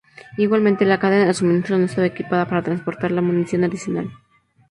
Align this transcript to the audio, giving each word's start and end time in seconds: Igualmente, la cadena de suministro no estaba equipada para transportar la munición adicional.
Igualmente, 0.35 0.83
la 0.83 0.99
cadena 0.99 1.25
de 1.27 1.33
suministro 1.35 1.77
no 1.77 1.85
estaba 1.85 2.07
equipada 2.07 2.47
para 2.47 2.63
transportar 2.63 3.11
la 3.11 3.21
munición 3.21 3.63
adicional. 3.63 4.09